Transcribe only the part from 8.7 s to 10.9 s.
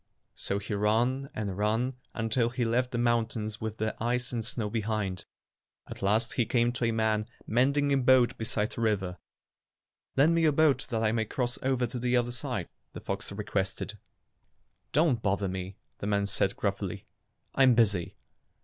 a river. "Lend me your boat